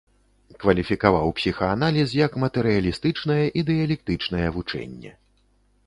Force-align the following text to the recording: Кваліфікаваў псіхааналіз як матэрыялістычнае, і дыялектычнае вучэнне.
Кваліфікаваў 0.61 1.27
псіхааналіз 1.41 2.15
як 2.21 2.39
матэрыялістычнае, 2.47 3.39
і 3.57 3.69
дыялектычнае 3.71 4.47
вучэнне. 4.59 5.11